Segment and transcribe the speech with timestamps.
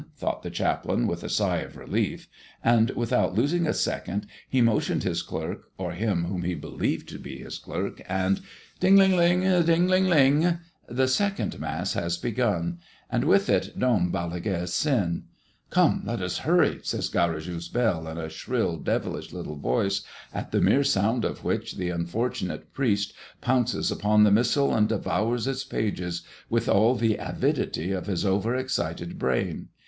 [0.17, 2.27] thought the chaplain, with a sigh of relief;
[2.63, 7.19] and without losing a second, he motioned his clerk, or him whom he believed to
[7.19, 8.41] be his clerk, and
[8.79, 9.43] Ding, ling, ling!
[9.63, 10.57] Ding, ling, ling!
[10.89, 12.79] The second Mass has begun
[13.11, 15.25] and with it Dom Balaguère's sin.
[15.69, 20.01] "Come, let us hurry!" says Garrigou's bell, in a shrill, devilish little voice,
[20.33, 25.45] at the mere sound of which the unfortunate priest pounces upon the missal and devours
[25.45, 29.67] its pages with all the avidity of his over excited brain.